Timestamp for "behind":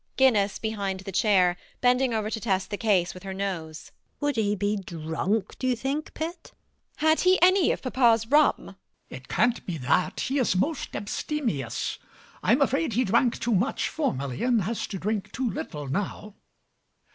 0.59-1.01